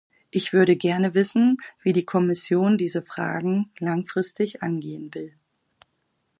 [0.31, 5.33] Ich würde gerne wissen, wie die Kommission diese Fragen langfristig angehen will.